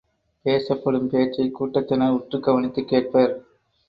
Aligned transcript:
பேசப்படும் 0.45 1.09
பேச்சைக் 1.09 1.53
கூட்டத்தினர் 1.53 2.09
உற்றுக் 2.09 2.43
கவனித்து 2.43 2.81
கேட்பர். 2.81 3.33